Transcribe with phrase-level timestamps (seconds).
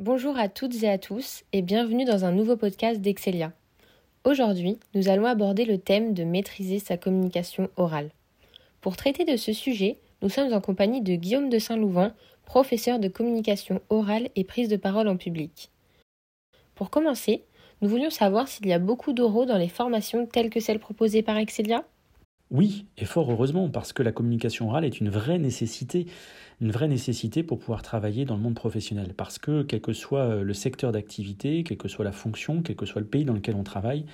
[0.00, 3.50] Bonjour à toutes et à tous et bienvenue dans un nouveau podcast d'Excelia.
[4.22, 8.10] Aujourd'hui, nous allons aborder le thème de maîtriser sa communication orale.
[8.80, 12.12] Pour traiter de ce sujet, nous sommes en compagnie de Guillaume de Saint-Louvent,
[12.44, 15.72] professeur de communication orale et prise de parole en public.
[16.76, 17.42] Pour commencer,
[17.82, 21.22] nous voulions savoir s'il y a beaucoup d'oraux dans les formations telles que celles proposées
[21.22, 21.82] par Excelia
[22.50, 26.06] oui, et fort heureusement, parce que la communication orale est une vraie nécessité,
[26.60, 29.12] une vraie nécessité pour pouvoir travailler dans le monde professionnel.
[29.14, 32.86] Parce que quel que soit le secteur d'activité, quelle que soit la fonction, quel que
[32.86, 34.06] soit le pays dans lequel on travaille,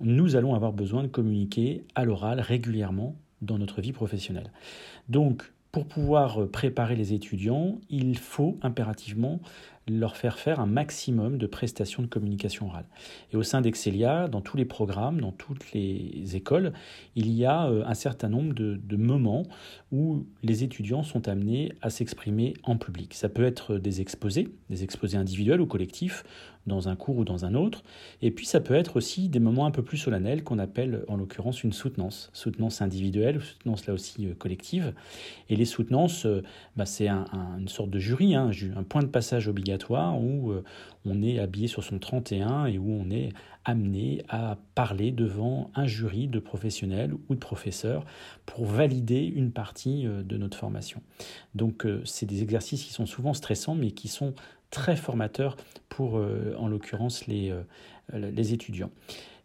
[0.00, 4.52] nous allons avoir besoin de communiquer à l'oral régulièrement dans notre vie professionnelle.
[5.08, 9.40] Donc, pour pouvoir préparer les étudiants, il faut impérativement
[9.88, 12.86] leur faire faire un maximum de prestations de communication orale.
[13.32, 16.72] Et au sein d'Excelia, dans tous les programmes, dans toutes les écoles,
[17.16, 19.44] il y a euh, un certain nombre de, moments
[19.90, 23.14] où les étudiants sont amenés à s'exprimer en public.
[23.14, 26.24] Ça peut être des exposés, des exposés individuels ou collectifs,
[26.66, 27.82] dans un cours ou dans un autre.
[28.20, 31.16] Et puis ça peut être aussi des moments un peu plus solennels qu'on appelle en
[31.16, 32.30] l'occurrence une soutenance.
[32.32, 34.94] Soutenance individuelle, soutenance là aussi euh, collective.
[35.48, 36.42] Et les soutenances, euh,
[36.76, 40.62] bah, c'est une sorte de jury, hein, un point de passage obligatoire où euh,
[41.04, 43.30] on est habillé sur son 31 et où on est
[43.64, 48.04] amené à parler devant un jury de professionnels ou de professeurs
[48.44, 51.00] pour valider une partie de notre formation.
[51.54, 54.34] Donc c'est des exercices qui sont souvent stressants mais qui sont
[54.72, 55.56] très formateurs
[55.88, 57.54] pour en l'occurrence les,
[58.12, 58.90] les étudiants.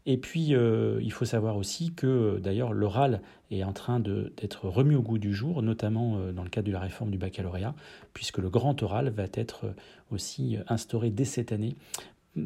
[0.09, 4.95] Et puis, euh, il faut savoir aussi que d'ailleurs l'oral est en train d'être remis
[4.95, 7.75] au goût du jour, notamment euh, dans le cadre de la réforme du baccalauréat,
[8.13, 9.73] puisque le grand oral va être euh,
[10.09, 11.75] aussi instauré dès cette année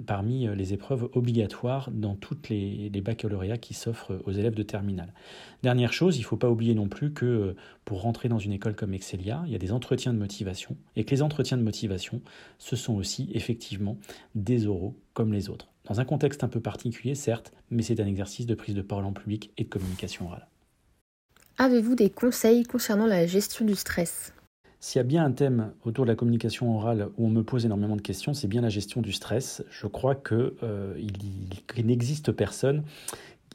[0.06, 5.14] parmi les épreuves obligatoires dans toutes les, les baccalauréats qui s'offrent aux élèves de terminale.
[5.64, 8.76] Dernière chose, il ne faut pas oublier non plus que pour rentrer dans une école
[8.76, 12.22] comme Excelia, il y a des entretiens de motivation, et que les entretiens de motivation,
[12.58, 13.98] ce sont aussi effectivement
[14.36, 18.06] des oraux comme les autres dans un contexte un peu particulier, certes, mais c'est un
[18.06, 20.48] exercice de prise de parole en public et de communication orale.
[21.58, 24.34] Avez-vous des conseils concernant la gestion du stress?
[24.84, 27.66] S'il y a bien un thème autour de la communication orale où on me pose
[27.66, 29.64] énormément de questions, c'est bien la gestion du stress.
[29.70, 30.96] Je crois qu'il euh,
[31.84, 32.84] n'existe personne,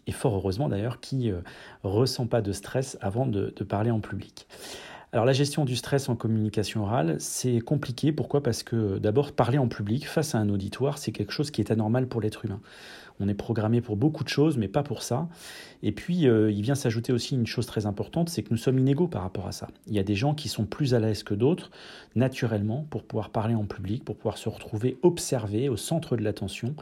[0.07, 1.43] et fort heureusement d'ailleurs, qui ne euh,
[1.83, 4.47] ressent pas de stress avant de parler en public.
[5.13, 8.13] Alors la gestion du stress en communication orale, c'est compliqué.
[8.13, 8.43] Pourquoi?
[8.43, 11.71] Parce que d'abord, parler en public face à un auditoire, c'est quelque chose qui est
[11.71, 12.61] anormal pour l'être humain.
[13.19, 15.29] On est programmé pour beaucoup de choses, mais pas pour ça.
[15.83, 18.79] Et puis, euh, il vient s'ajouter aussi une chose très importante, c'est que nous sommes
[18.79, 19.69] inégaux par rapport à ça.
[19.87, 21.71] Il y a des gens qui sont plus à l'aise que d'autres,
[22.15, 26.75] naturellement, pour pouvoir parler en public, pour pouvoir se retrouver observé au centre de l'attention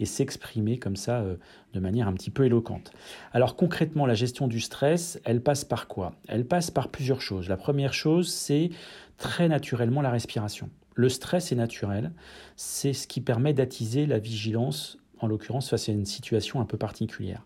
[0.00, 1.36] et s'exprimer comme ça euh,
[1.74, 2.92] de manière un petit peu éloquente.
[3.32, 6.14] Alors concrètement, la gestion du stress, elle passe par quoi?
[6.28, 7.48] Elle passe par plusieurs choses.
[7.48, 8.70] La première chose, c'est
[9.18, 10.70] très naturellement la respiration.
[10.94, 12.12] Le stress est naturel,
[12.56, 16.76] c'est ce qui permet d'attiser la vigilance en l'occurrence face à une situation un peu
[16.76, 17.44] particulière.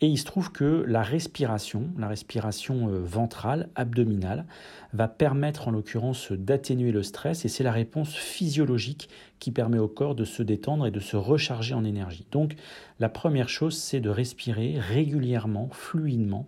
[0.00, 4.46] Et il se trouve que la respiration, la respiration euh, ventrale, abdominale,
[4.92, 9.08] va permettre en l'occurrence d'atténuer le stress et c'est la réponse physiologique
[9.40, 12.26] qui permet au corps de se détendre et de se recharger en énergie.
[12.30, 12.54] Donc
[13.00, 16.46] la première chose, c'est de respirer régulièrement, fluidement,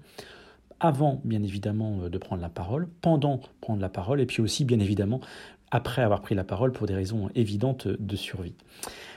[0.81, 4.65] avant bien évidemment euh, de prendre la parole, pendant prendre la parole et puis aussi
[4.65, 5.21] bien évidemment
[5.71, 8.55] après avoir pris la parole pour des raisons évidentes de survie.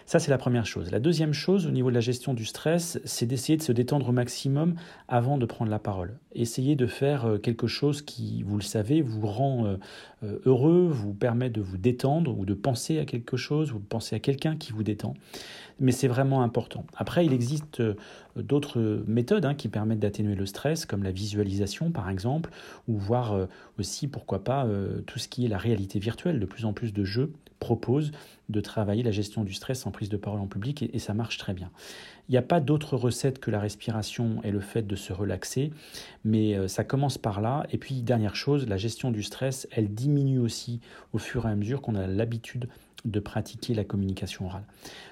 [0.06, 0.92] Ça, c'est la première chose.
[0.92, 4.10] La deuxième chose, au niveau de la gestion du stress, c'est d'essayer de se détendre
[4.10, 4.76] au maximum
[5.08, 6.20] avant de prendre la parole.
[6.34, 9.78] Essayez de faire euh, quelque chose qui, vous le savez, vous rend euh,
[10.24, 13.86] euh, heureux, vous permet de vous détendre ou de penser à quelque chose, ou de
[13.86, 15.14] penser à quelqu'un qui vous détend.
[15.80, 16.86] Mais c'est vraiment important.
[16.98, 17.82] Après, il existe
[18.36, 22.52] d'autres méthodes hein, qui permettent d'atténuer le stress, comme la visualisation par exemple,
[22.88, 23.48] ou voir
[23.80, 24.68] aussi, pourquoi pas,
[25.08, 26.40] tout ce qui est la réalité virtuelle.
[26.40, 28.12] De plus en plus de jeux proposent
[28.50, 31.38] de travailler la gestion du stress en prise de parole en public et, ça marche
[31.38, 31.72] très bien.
[32.30, 35.72] Il n'y a pas d'autre recette que la respiration et le fait de se relaxer,
[36.24, 37.66] mais euh, ça commence par là.
[37.72, 40.80] Et puis, dernière chose, la gestion du stress, elle diminue aussi
[41.14, 42.70] au fur et à mesure qu'on a l'habitude
[43.06, 44.64] de pratiquer la communication orale.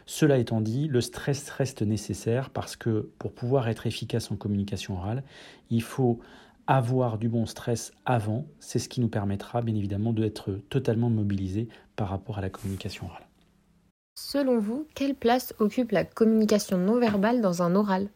[0.06, 4.96] Cela étant dit, le stress reste nécessaire parce que pour pouvoir être efficace en communication
[4.98, 5.24] orale,
[5.70, 6.20] il faut
[6.68, 11.68] avoir du bon stress avant, c'est ce qui nous permettra bien évidemment d'être totalement mobilisé
[11.96, 13.28] par rapport à la communication orale.
[14.16, 18.10] Selon vous, quelle place occupe la communication non verbale dans un oral?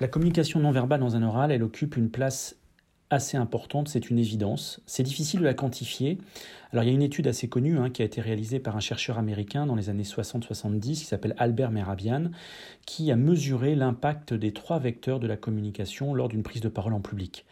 [0.00, 2.56] La communication non verbale dans un oral, elle occupe une place
[3.10, 4.80] assez importante, c'est une évidence.
[4.86, 6.18] C'est difficile de la quantifier.
[6.72, 8.80] Alors il y a une étude assez connue hein, qui a été réalisée par un
[8.80, 12.30] chercheur américain dans les années 60-70 qui s'appelle Albert Merabian,
[12.84, 16.92] qui a mesuré l'impact des trois vecteurs de la communication lors d'une prise de parole
[16.92, 17.46] en public.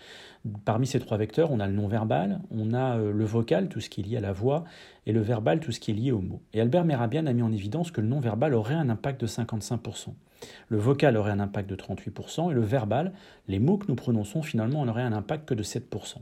[0.64, 3.88] Parmi ces trois vecteurs, on a le non-verbal, on a euh, le vocal, tout ce
[3.88, 4.64] qui est lié à la voix,
[5.06, 6.42] et le verbal, tout ce qui est lié aux mots.
[6.52, 10.10] Et Albert Merabian a mis en évidence que le non-verbal aurait un impact de 55%.
[10.68, 13.12] Le vocal aurait un impact de 38% et le verbal,
[13.48, 16.16] les mots que nous prononçons finalement, en aurait un impact que de 7%.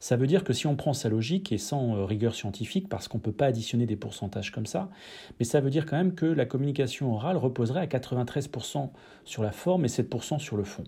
[0.00, 3.18] Ça veut dire que si on prend sa logique et sans euh, scientifique, parce qu'on
[3.18, 4.88] ne peut pas additionner des pourcentages comme ça,
[5.38, 8.90] mais ça veut dire quand même que la communication orale reposerait à 93%
[9.24, 10.84] sur la forme et 7% sur le fond.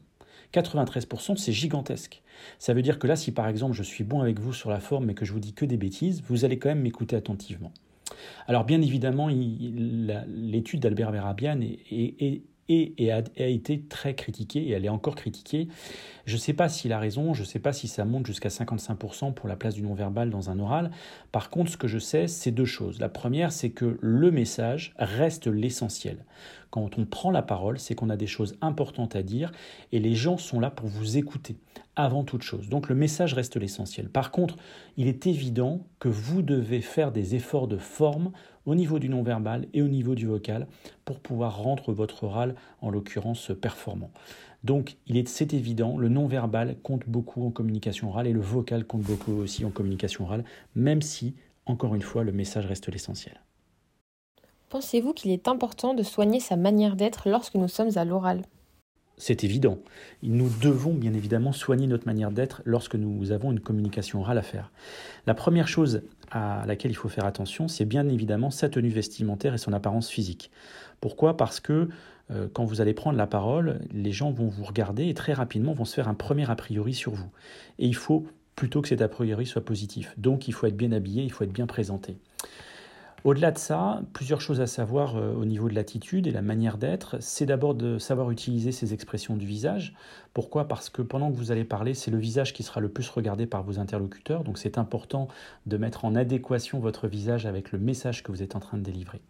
[0.55, 2.23] 93%, c'est gigantesque.
[2.59, 4.81] Ça veut dire que là, si par exemple je suis bon avec vous sur la
[4.81, 7.73] forme mais que je vous dis que des bêtises, vous allez quand même m'écouter attentivement.
[8.47, 14.91] Alors bien évidemment, l'étude d'Albert Verabian est, et, a, été très critiquée, et elle est
[14.91, 15.69] encore critiquée.
[16.25, 18.49] Je ne sais pas s'il a raison, je ne sais pas si ça monte jusqu'à
[18.49, 20.91] 55% pour la place du non-verbal dans un oral.
[21.33, 22.99] Par contre, ce que je sais, c'est deux choses.
[22.99, 26.25] La première, c'est que le message reste l'essentiel.
[26.71, 29.53] Quand on prend la parole, c'est qu'on a des choses importantes à dire,
[29.93, 31.57] et les gens sont là pour vous écouter
[31.97, 32.69] avant toute chose.
[32.69, 34.09] Donc le message reste l'essentiel.
[34.09, 34.57] Par contre,
[34.97, 38.33] il est évident que vous devez faire des efforts de forme
[38.67, 40.67] au niveau du non-verbal et au niveau du vocal
[41.05, 44.11] pour pouvoir rendre votre oral, en l'occurrence, performant.
[44.65, 49.03] Donc, est, c'est évident, le non-verbal compte beaucoup en communication orale et le vocal compte
[49.03, 51.35] beaucoup aussi en communication orale, même si,
[51.67, 53.41] encore une fois, le message reste l'essentiel.
[54.69, 58.43] Pensez-vous qu'il est important de soigner sa manière d'être lorsque nous sommes à l'oral?
[59.17, 59.79] C'est évident.
[60.23, 64.43] Nous devons bien évidemment soigner notre manière d'être lorsque nous avons une communication orale à
[64.43, 64.73] faire.
[65.27, 69.55] La première chose à laquelle il faut faire attention, c'est bien évidemment sa tenue vestimentaire
[69.55, 70.51] et son apparence physique.
[71.01, 71.37] Pourquoi?
[71.37, 71.89] Parce que
[72.31, 75.73] euh, quand vous allez prendre la parole, les gens vont vous regarder et très rapidement
[75.73, 77.31] vont se faire un premier a priori sur vous.
[77.79, 78.27] Et il faut
[78.57, 80.13] plutôt que cet a priori soit positif.
[80.19, 82.17] Donc il faut être bien habillé, il faut être bien présenté.
[83.27, 86.79] Au-delà de ça, plusieurs choses à savoir euh, au niveau de l'attitude et la manière
[86.79, 87.17] d'être.
[87.19, 89.97] C'est d'abord de savoir utiliser ses expressions du visage.
[90.33, 90.69] Pourquoi?
[90.69, 93.47] Parce que pendant que vous allez parler, c'est le visage qui sera le plus regardé
[93.47, 94.45] par vos interlocuteurs.
[94.45, 95.27] Donc c'est important
[95.67, 98.85] de mettre en adéquation votre visage avec le message que vous êtes en train de
[98.85, 99.21] délivrer.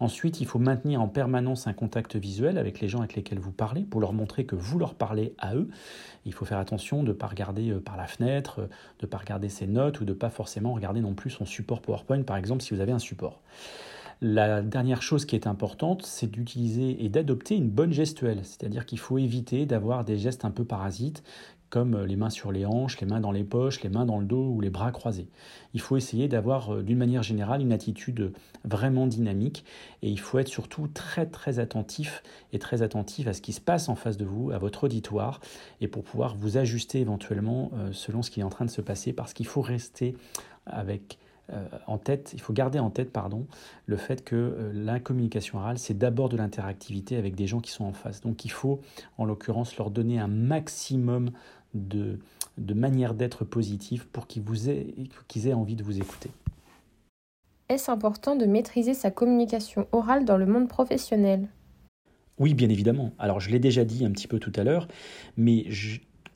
[0.00, 3.52] Ensuite, il faut maintenir en permanence un contact visuel avec les gens avec lesquels vous
[3.52, 5.68] parlez pour leur montrer que vous leur parlez à eux.
[6.26, 8.66] Il faut faire attention de ne pas regarder euh, par la fenêtre, euh,
[8.98, 11.46] de ne pas regarder ses notes ou de ne pas forcément regarder non plus son
[11.46, 13.40] support PowerPoint, par exemple, si vous avez un support.
[14.20, 18.98] La dernière chose qui est importante, c'est d'utiliser et d'adopter une bonne gestuelle, c'est-à-dire qu'il
[18.98, 21.22] faut éviter d'avoir des gestes un peu parasites
[21.74, 24.20] comme euh, les mains sur les hanches, les mains dans les poches, les mains dans
[24.20, 25.26] le dos ou les bras croisés.
[25.72, 28.32] Il faut essayer d'avoir euh, d'une manière générale une attitude
[28.64, 29.64] vraiment dynamique
[30.00, 32.22] et il faut être surtout très très attentif
[32.52, 35.40] et très attentif à ce qui se passe en face de vous, à votre auditoire
[35.80, 38.80] et pour pouvoir vous ajuster éventuellement euh, selon ce qui est en train de se
[38.80, 40.14] passer parce qu'il faut rester
[40.66, 41.18] avec
[41.86, 43.46] en tête, il faut garder en tête pardon,
[43.84, 47.84] le fait que la communication orale, c'est d'abord de l'interactivité avec des gens qui sont
[47.84, 48.22] en face.
[48.22, 48.80] Donc il faut,
[49.18, 51.32] en l'occurrence, leur donner un maximum
[51.74, 52.18] de,
[52.58, 54.94] de manière d'être positive pour qu'ils, vous aient,
[55.28, 56.30] qu'ils aient envie de vous écouter.
[57.68, 61.48] Est-ce important de maîtriser sa communication orale dans le monde professionnel?
[62.38, 63.12] Oui, bien évidemment.
[63.18, 64.88] Alors je l'ai déjà dit un petit peu tout à l'heure,
[65.36, 65.64] mais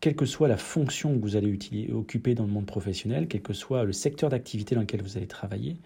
[0.01, 1.59] quelle que soit la fonction que vous allez
[1.93, 5.27] occuper dans le monde professionnel, quel que soit le secteur d'activité dans lequel vous allez
[5.27, 5.77] travailler,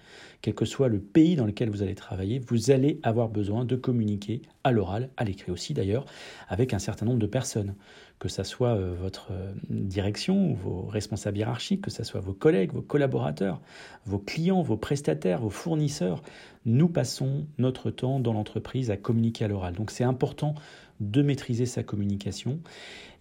[0.43, 3.77] quel que soit le pays dans lequel vous allez travailler, vous allez avoir besoin de
[3.77, 6.05] communiquer à l'oral, à l'écrit aussi d'ailleurs,
[6.49, 7.75] avec un certain nombre de personnes.
[8.19, 12.73] Que ce soit euh, votre euh, direction, vos responsables hiérarchiques, que ce soit vos collègues,
[12.73, 13.61] vos collaborateurs,
[14.07, 16.23] vos clients, vos prestataires, vos fournisseurs,
[16.67, 19.75] nous passons notre temps dans l'entreprise à communiquer à l'oral.
[19.75, 20.55] Donc c'est important
[21.01, 22.61] de maîtriser sa communication.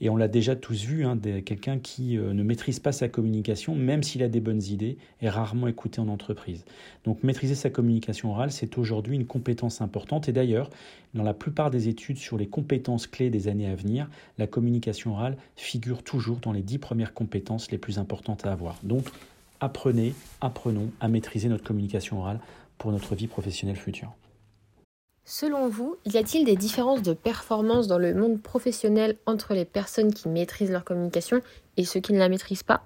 [0.01, 3.75] Et on l'a déjà tous vu, hein, quelqu'un qui euh, ne maîtrise pas sa communication,
[3.75, 6.65] même s'il a des bonnes idées, est rarement écouté en entreprise.
[7.05, 10.27] Donc maîtriser sa communication orale, c'est aujourd'hui une compétence importante.
[10.27, 10.69] Et d'ailleurs,
[11.13, 15.13] dans la plupart des études sur les compétences clés des années à venir, la communication
[15.13, 18.79] orale figure toujours dans les dix premières compétences les plus importantes à avoir.
[18.83, 19.05] Donc
[19.59, 22.39] apprenez, apprenons à maîtriser notre communication orale
[22.81, 24.11] pour notre vie professionnelle future.
[25.23, 30.11] Selon vous, y a-t-il des différences de performance dans le monde professionnel entre les personnes
[30.11, 31.41] qui maîtrisent leur communication
[31.77, 32.81] et ceux qui ne la maîtrisent pas?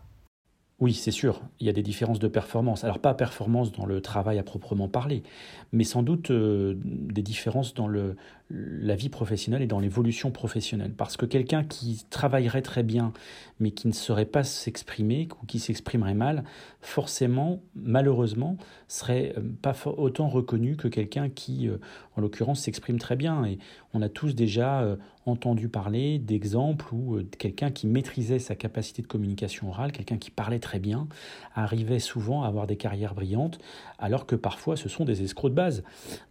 [0.81, 2.83] Oui, c'est sûr, il y a des différences de performance.
[2.83, 5.23] Alors pas performance dans le travail à proprement parler,
[5.71, 8.17] mais sans doute euh, des différences dans le,
[8.49, 10.93] la vie professionnelle et dans l'évolution professionnelle.
[10.95, 13.11] Parce que quelqu'un qui travaillerait très bien,
[13.59, 16.43] mais qui ne saurait pas s'exprimer ou qui s'exprimerait mal,
[16.81, 21.77] forcément, malheureusement, serait euh, pas autant reconnu que quelqu'un qui, euh,
[22.15, 23.45] en l'occurrence, s'exprime très bien.
[23.45, 23.57] Et
[23.93, 29.07] on a tous déjà entendu parler d'exemples où euh, quelqu'un qui maîtrisait sa capacité de
[29.07, 31.07] communication orale, quelqu'un qui parlait très bien,
[31.55, 33.59] arrivait souvent à avoir des carrières brillantes,
[33.97, 35.83] alors que parfois ce sont des escrocs de base.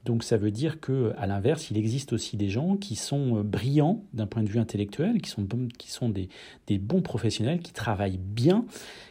[0.04, 3.42] Donc ça veut dire que, à l'inverse, il existe aussi des gens qui sont euh,
[3.42, 5.46] brillants d'un point de vue intellectuel, qui sont,
[5.78, 6.28] qui sont des,
[6.66, 8.64] des bons professionnels, qui travaillent bien,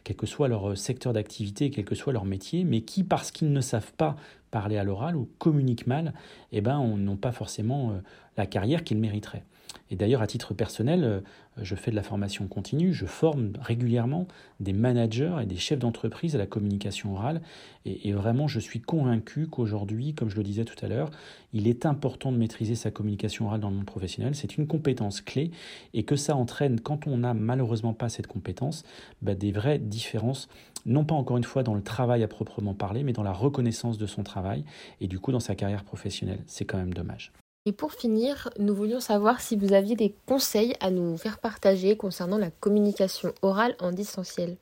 [0.04, 3.52] quel que soit leur secteur d'activité, quel que soit leur métier, mais qui, parce qu'ils
[3.52, 4.16] ne savent pas
[4.52, 6.14] parler à l'oral ou communiquent mal,
[6.52, 7.94] eh ben, n'ont pas forcément euh,
[8.38, 9.44] la carrière qu'ils mériteraient.
[9.92, 11.20] Et d'ailleurs, à titre personnel, euh,
[11.62, 14.28] je fais de la formation continue, je forme régulièrement
[14.60, 17.42] des managers et des chefs d'entreprise à la communication orale.
[17.86, 21.12] Et, vraiment, je suis convaincu qu'aujourd'hui, comme je le disais tout à l'heure,
[21.52, 24.36] il est important de maîtriser sa communication orale dans le monde professionnel.
[24.36, 25.52] C'est une compétence clé
[25.94, 28.84] et que ça entraîne, quand on n'a malheureusement pas cette compétence,
[29.22, 30.48] bah, des vraies différences,
[30.86, 33.98] non pas encore une fois dans le travail à proprement parler, mais dans la reconnaissance
[33.98, 34.64] de son travail
[35.02, 36.40] et du coup dans sa carrière professionnelle.
[36.48, 37.32] C'est quand même dommage.
[37.66, 41.96] Et pour finir, nous voulions savoir si vous aviez des conseils à nous faire partager
[41.96, 44.58] concernant la communication orale en distanciel.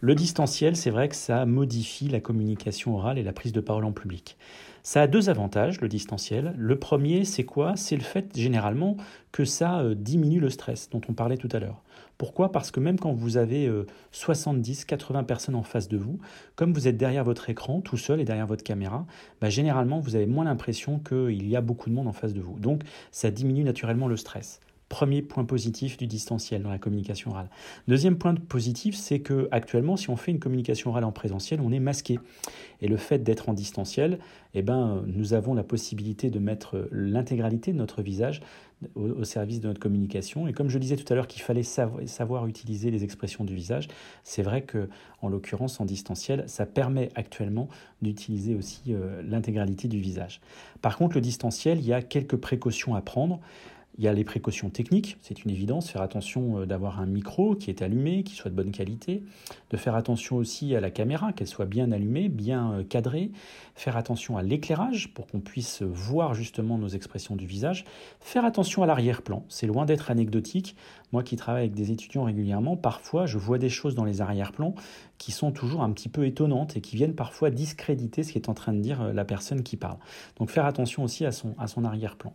[0.00, 3.84] Le distanciel, c'est vrai que ça modifie la communication orale et la prise de parole
[3.84, 4.36] en public.
[4.84, 6.54] Ça a deux avantages, le distanciel.
[6.56, 7.74] Le premier, c'est quoi?
[7.74, 8.96] C'est le fait généralement
[9.32, 11.82] que ça euh, diminue le stress dont on parlait tout à l'heure.
[12.18, 12.50] Pourquoi?
[12.50, 13.70] Parce que même quand vous avez
[14.10, 16.18] 70, euh, 80 personnes en face de vous,
[16.56, 19.06] comme vous êtes derrière votre écran, tout seul et derrière votre caméra,
[19.40, 22.40] bah, généralement vous avez moins l'impression qu'il y a beaucoup de monde en face de
[22.40, 22.58] vous.
[22.58, 22.82] Donc
[23.12, 24.60] ça diminue naturellement le stress.
[24.88, 27.50] Premier point positif du distanciel dans la communication orale.
[27.88, 31.72] Deuxième point positif, c'est que actuellement, si on fait une communication orale en présentiel, on
[31.72, 32.18] est masqué.
[32.80, 34.18] Et le fait d'être en distanciel,
[34.54, 38.40] eh ben, nous avons la possibilité de mettre l'intégralité de notre visage
[38.94, 40.46] au, service de notre communication.
[40.46, 43.88] Et comme je disais tout à l'heure qu'il fallait savoir, utiliser les expressions du visage,
[44.22, 44.88] c'est vrai que,
[45.20, 47.68] en l'occurrence, en distanciel, ça permet actuellement
[48.02, 50.40] d'utiliser aussi euh, l'intégralité du visage.
[50.80, 53.40] Par contre, le distanciel, il y a quelques précautions à prendre.
[53.98, 57.56] Il y a les précautions techniques, c'est une évidence, faire attention euh, d'avoir un micro
[57.56, 59.24] qui est allumé, qui soit de bonne qualité,
[59.70, 63.32] de faire attention aussi à la caméra, qu'elle soit bien allumée, bien euh, cadrée,
[63.74, 67.84] faire attention à l'éclairage pour qu'on puisse voir justement nos expressions du visage,
[68.20, 70.76] faire attention à l'arrière-plan, c'est loin d'être anecdotique.
[71.12, 74.74] Moi qui travaille avec des étudiants régulièrement, parfois je vois des choses dans les arrière-plans
[75.16, 78.54] qui sont toujours un petit peu étonnantes et qui viennent parfois discréditer ce qu'est en
[78.54, 79.98] train de dire euh, la personne qui parle.
[80.38, 82.32] Donc faire attention aussi à son, à son arrière-plan.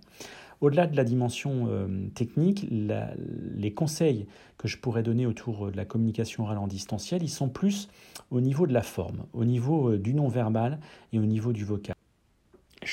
[0.62, 4.28] Au-delà de la dimension euh, technique, les conseils
[4.58, 7.90] que je pourrais donner autour de la communication orale en distanciel, ils sont plus
[8.32, 10.80] au niveau de la forme, au niveau euh, du non-verbal
[11.12, 11.93] et au niveau du vocal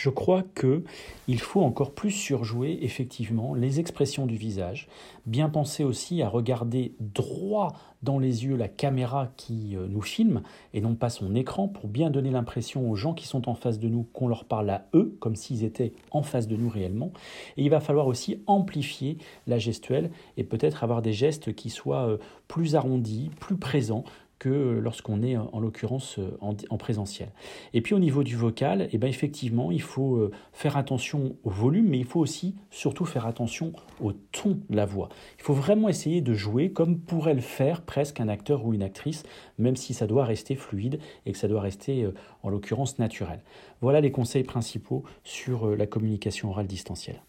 [0.01, 0.83] je crois que
[1.29, 4.89] il faut encore plus surjouer effectivement les expressions du visage,
[5.27, 10.41] bien penser aussi à regarder droit dans les yeux la caméra qui euh, nous filme
[10.73, 13.79] et non pas son écran pour bien donner l'impression aux gens qui sont en face
[13.79, 17.13] de nous qu'on leur parle à eux comme s'ils étaient en face de nous réellement.
[17.59, 22.09] Et il va falloir aussi amplifier la gestuelle et peut-être avoir des gestes qui soient
[22.09, 22.17] euh,
[22.49, 24.05] plus arrondis, plus présents,
[24.41, 27.29] que lorsqu'on est en l'occurrence en, présentiel.
[27.75, 31.51] Et puis au niveau du vocal, eh ben effectivement, il faut euh, faire attention au
[31.51, 35.11] volume, mais il faut aussi surtout faire attention au ton de la voix.
[35.39, 38.83] Il faut vraiment essayer de jouer comme pourrait le faire presque un acteur ou une
[38.83, 39.23] actrice,
[39.59, 43.41] même si ça doit rester fluide et que ça doit rester euh, en l'occurrence naturel.
[43.81, 47.23] Voilà les conseils principaux sur euh, la communication orale distancielle.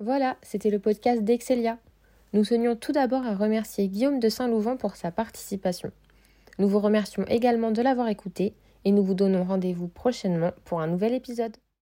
[0.00, 1.78] Voilà, c'était le podcast d'Excelia.
[2.32, 5.90] Nous tenions tout d'abord à remercier Guillaume de Saint-Louvent pour sa participation.
[6.58, 10.86] Nous vous remercions également de l'avoir écouté et nous vous donnons rendez-vous prochainement pour un
[10.86, 11.56] nouvel épisode.